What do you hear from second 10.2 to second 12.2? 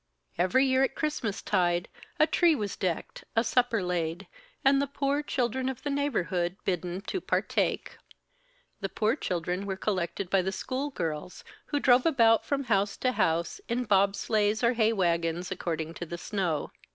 by the school girls, who drove